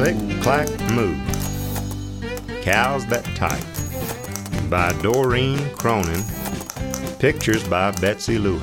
Click, 0.00 0.40
clack, 0.40 0.66
moo. 0.92 1.14
Cows 2.62 3.04
That 3.08 3.22
Type 3.36 3.62
by 4.70 4.94
Doreen 5.02 5.58
Cronin. 5.74 6.22
Pictures 7.18 7.62
by 7.68 7.90
Betsy 7.90 8.38
Lewin. 8.38 8.62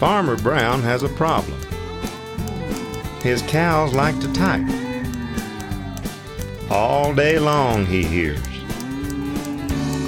Farmer 0.00 0.36
Brown 0.38 0.82
has 0.82 1.04
a 1.04 1.08
problem. 1.10 1.56
His 3.22 3.42
cows 3.42 3.94
like 3.94 4.18
to 4.18 4.32
type. 4.32 4.79
All 6.70 7.12
day 7.12 7.38
long 7.40 7.84
he 7.84 8.04
hears 8.04 8.38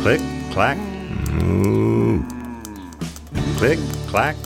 click, 0.02 0.20
clack, 0.52 0.78
moo. 1.32 2.22
Click, 3.56 3.78
clack, 4.06 4.36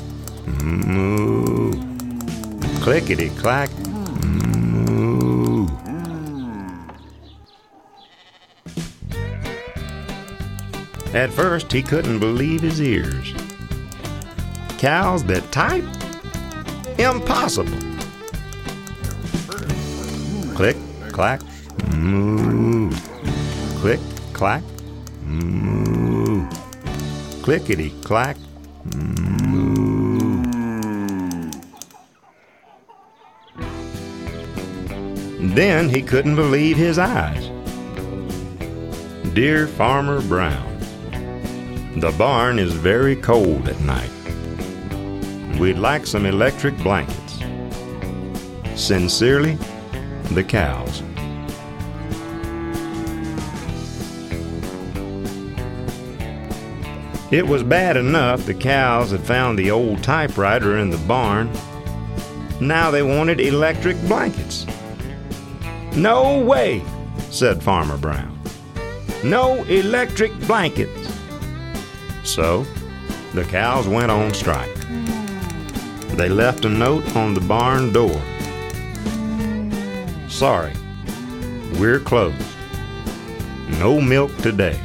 moo. 0.62 1.72
Clickety 2.80 3.30
clack, 3.30 3.70
moo. 4.22 5.66
At 11.12 11.30
first, 11.30 11.72
he 11.72 11.82
couldn't 11.82 12.18
believe 12.18 12.62
his 12.62 12.80
ears. 12.80 13.34
Cows 14.78 15.24
that 15.24 15.50
type? 15.52 15.84
Impossible. 16.98 17.78
Click, 20.54 20.76
clack, 21.12 21.40
moo. 21.94 22.90
Click, 23.80 24.00
clack, 24.32 24.62
moo. 25.24 26.48
Clickety 27.42 27.90
clack. 28.02 28.36
Then 35.54 35.88
he 35.88 36.02
couldn't 36.02 36.36
believe 36.36 36.76
his 36.76 36.98
eyes. 36.98 37.50
Dear 39.32 39.66
Farmer 39.66 40.20
Brown, 40.22 40.78
the 42.00 42.12
barn 42.18 42.58
is 42.58 42.72
very 42.72 43.16
cold 43.16 43.68
at 43.68 43.80
night. 43.80 44.10
We'd 45.58 45.78
like 45.78 46.06
some 46.06 46.26
electric 46.26 46.76
blankets. 46.78 47.38
Sincerely, 48.74 49.56
the 50.32 50.44
cows. 50.44 51.02
It 57.32 57.44
was 57.44 57.64
bad 57.64 57.96
enough 57.96 58.46
the 58.46 58.54
cows 58.54 59.10
had 59.10 59.20
found 59.20 59.58
the 59.58 59.72
old 59.72 60.00
typewriter 60.04 60.78
in 60.78 60.90
the 60.90 60.98
barn. 61.08 61.50
Now 62.60 62.92
they 62.92 63.02
wanted 63.02 63.40
electric 63.40 64.00
blankets. 64.02 64.64
No 65.96 66.40
way, 66.40 66.84
said 67.30 67.64
Farmer 67.64 67.96
Brown. 67.96 68.38
No 69.24 69.64
electric 69.64 70.38
blankets. 70.46 71.12
So, 72.22 72.64
the 73.34 73.42
cows 73.44 73.88
went 73.88 74.12
on 74.12 74.32
strike. 74.32 74.72
They 76.16 76.28
left 76.28 76.64
a 76.64 76.68
note 76.68 77.16
on 77.16 77.34
the 77.34 77.40
barn 77.40 77.92
door. 77.92 78.22
Sorry, 80.28 80.74
we're 81.80 81.98
closed. 81.98 82.40
No 83.80 84.00
milk 84.00 84.34
today. 84.38 84.80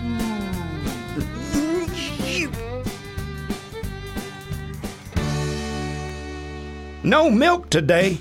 No 7.04 7.32
milk 7.32 7.72
today, 7.72 8.20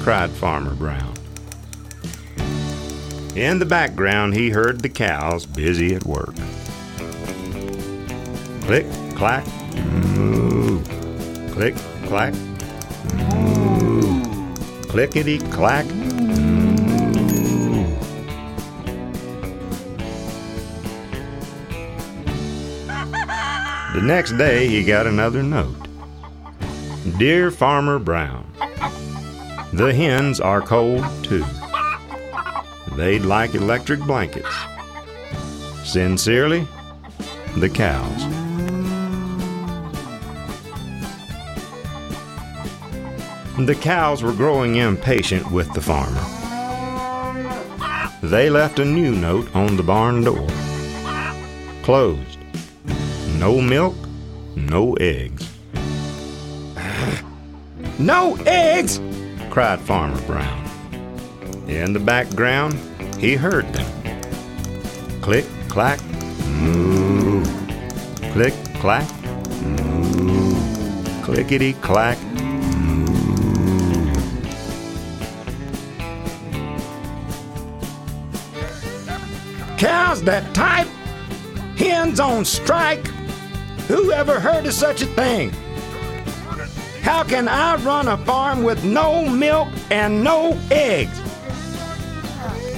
cried 0.00 0.30
Farmer 0.30 0.74
Brown. 0.74 1.14
In 3.36 3.60
the 3.60 3.64
background, 3.64 4.34
he 4.34 4.50
heard 4.50 4.80
the 4.80 4.88
cows 4.88 5.46
busy 5.46 5.94
at 5.94 6.04
work. 6.04 6.34
Click, 8.62 8.84
clack, 9.14 9.46
moo. 10.16 10.82
Click, 11.52 11.76
clack, 12.06 12.34
moo. 13.14 14.24
Clickety, 14.88 15.38
clack. 15.50 15.86
The 23.92 24.00
next 24.02 24.38
day, 24.38 24.68
he 24.68 24.84
got 24.84 25.06
another 25.06 25.42
note. 25.42 25.89
Dear 27.16 27.50
Farmer 27.50 27.98
Brown, 27.98 28.44
the 29.72 29.90
hens 29.94 30.38
are 30.38 30.60
cold 30.60 31.02
too. 31.24 31.44
They'd 32.94 33.22
like 33.22 33.54
electric 33.54 34.00
blankets. 34.00 34.54
Sincerely, 35.82 36.68
the 37.56 37.70
cows. 37.70 38.26
The 43.66 43.74
cows 43.74 44.22
were 44.22 44.34
growing 44.34 44.76
impatient 44.76 45.50
with 45.50 45.72
the 45.72 45.80
farmer. 45.80 46.20
They 48.22 48.50
left 48.50 48.78
a 48.78 48.84
new 48.84 49.14
note 49.14 49.56
on 49.56 49.78
the 49.78 49.82
barn 49.82 50.22
door. 50.22 50.48
Closed. 51.82 52.38
No 53.38 53.58
milk, 53.62 53.96
no 54.54 54.94
eggs. 54.96 55.49
No 58.00 58.34
eggs! 58.46 58.98
cried 59.50 59.78
Farmer 59.78 60.18
Brown. 60.22 60.64
In 61.68 61.92
the 61.92 62.00
background, 62.00 62.72
he 63.18 63.34
heard 63.34 63.70
them. 63.74 65.20
Click, 65.20 65.44
clack, 65.68 66.02
moo. 66.46 67.44
Click, 68.32 68.54
clack, 68.76 69.06
moo. 69.60 70.54
Clickety, 71.22 71.74
clack. 71.74 72.16
Cows 79.76 80.22
that 80.22 80.54
type? 80.54 80.88
Hens 81.76 82.18
on 82.18 82.46
strike? 82.46 83.06
Who 83.88 84.10
ever 84.10 84.40
heard 84.40 84.64
of 84.64 84.72
such 84.72 85.02
a 85.02 85.06
thing? 85.06 85.52
How 87.10 87.24
can 87.24 87.48
I 87.48 87.74
run 87.74 88.06
a 88.06 88.16
farm 88.18 88.62
with 88.62 88.84
no 88.84 89.28
milk 89.28 89.66
and 89.90 90.22
no 90.22 90.56
eggs? 90.70 91.18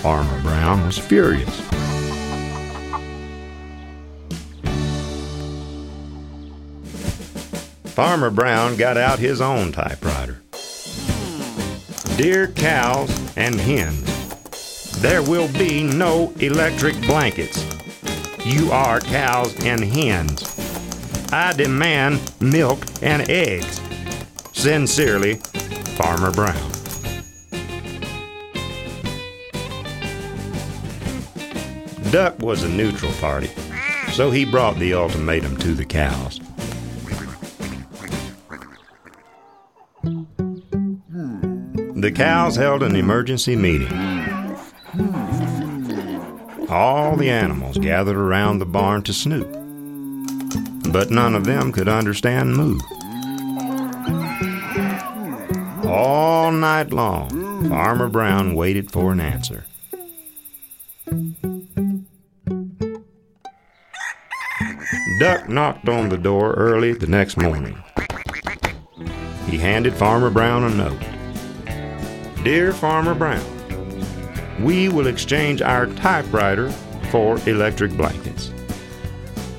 Farmer 0.00 0.40
Brown 0.40 0.86
was 0.86 0.96
furious. 0.96 1.60
Farmer 7.92 8.30
Brown 8.30 8.76
got 8.76 8.96
out 8.96 9.18
his 9.18 9.42
own 9.42 9.70
typewriter. 9.70 10.40
Dear 12.16 12.48
cows 12.52 13.10
and 13.36 13.60
hens, 13.60 14.98
there 15.02 15.22
will 15.22 15.52
be 15.52 15.82
no 15.82 16.32
electric 16.40 16.98
blankets. 17.02 17.66
You 18.46 18.72
are 18.72 18.98
cows 18.98 19.62
and 19.62 19.84
hens. 19.84 20.42
I 21.30 21.52
demand 21.52 22.32
milk 22.40 22.78
and 23.02 23.28
eggs. 23.28 23.78
Sincerely, 24.62 25.34
Farmer 25.96 26.30
Brown. 26.30 26.70
Duck 32.12 32.38
was 32.38 32.62
a 32.62 32.68
neutral 32.68 33.10
party, 33.14 33.50
so 34.12 34.30
he 34.30 34.44
brought 34.44 34.78
the 34.78 34.94
ultimatum 34.94 35.56
to 35.56 35.74
the 35.74 35.84
cows. 35.84 36.38
The 41.96 42.12
cows 42.14 42.54
held 42.54 42.84
an 42.84 42.94
emergency 42.94 43.56
meeting. 43.56 43.92
All 46.68 47.16
the 47.16 47.30
animals 47.30 47.78
gathered 47.78 48.16
around 48.16 48.60
the 48.60 48.66
barn 48.66 49.02
to 49.02 49.12
snoop, 49.12 49.50
but 50.92 51.10
none 51.10 51.34
of 51.34 51.46
them 51.46 51.72
could 51.72 51.88
understand 51.88 52.56
moo. 52.56 52.78
All 55.94 56.50
night 56.50 56.90
long, 56.90 57.68
Farmer 57.68 58.08
Brown 58.08 58.54
waited 58.54 58.90
for 58.90 59.12
an 59.12 59.20
answer. 59.20 59.66
Duck 65.20 65.50
knocked 65.50 65.90
on 65.90 66.08
the 66.08 66.16
door 66.16 66.54
early 66.54 66.94
the 66.94 67.06
next 67.06 67.36
morning. 67.36 67.76
He 69.50 69.58
handed 69.58 69.92
Farmer 69.92 70.30
Brown 70.30 70.64
a 70.64 70.70
note. 70.70 72.42
Dear 72.42 72.72
Farmer 72.72 73.14
Brown, 73.14 73.44
we 74.64 74.88
will 74.88 75.08
exchange 75.08 75.60
our 75.60 75.88
typewriter 75.88 76.70
for 77.10 77.38
electric 77.46 77.94
blankets. 77.98 78.50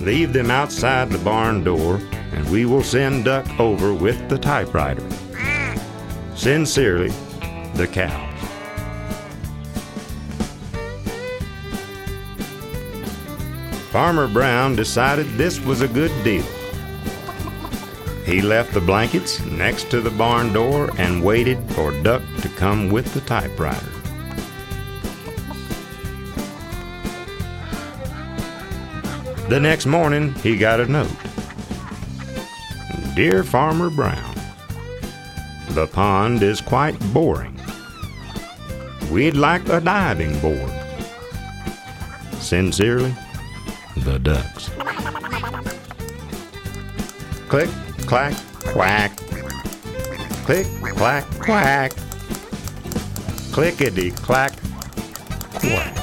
Leave 0.01 0.33
them 0.33 0.49
outside 0.49 1.11
the 1.11 1.19
barn 1.19 1.63
door, 1.63 2.01
and 2.31 2.49
we 2.49 2.65
will 2.65 2.81
send 2.81 3.25
Duck 3.25 3.47
over 3.59 3.93
with 3.93 4.29
the 4.29 4.37
typewriter. 4.39 5.07
Sincerely, 6.35 7.09
the 7.75 7.87
cows. 7.87 8.29
Farmer 13.91 14.27
Brown 14.27 14.75
decided 14.75 15.27
this 15.37 15.59
was 15.59 15.81
a 15.81 15.87
good 15.87 16.11
deal. 16.23 16.45
He 18.25 18.41
left 18.41 18.73
the 18.73 18.81
blankets 18.81 19.39
next 19.45 19.91
to 19.91 20.01
the 20.01 20.09
barn 20.09 20.51
door 20.51 20.89
and 20.97 21.23
waited 21.23 21.59
for 21.73 21.91
Duck 22.01 22.23
to 22.41 22.49
come 22.49 22.89
with 22.89 23.13
the 23.13 23.21
typewriter. 23.21 23.85
The 29.49 29.59
next 29.59 29.85
morning, 29.85 30.33
he 30.35 30.57
got 30.57 30.79
a 30.79 30.87
note. 30.87 31.11
Dear 33.15 33.43
Farmer 33.43 33.91
Brown, 33.91 34.32
the 35.69 35.87
pond 35.87 36.43
is 36.43 36.61
quite 36.61 36.99
boring. 37.13 37.59
We'd 39.11 39.35
like 39.35 39.67
a 39.69 39.79
diving 39.79 40.39
board. 40.39 40.71
Sincerely, 42.39 43.15
the 43.97 44.19
ducks. 44.19 44.69
Click, 47.47 47.69
clack, 48.07 48.33
quack. 48.65 49.15
Click, 50.45 50.67
clack, 50.95 51.25
quack. 51.39 51.93
Clickety, 53.51 54.11
clack, 54.11 54.53
quack. 55.59 56.02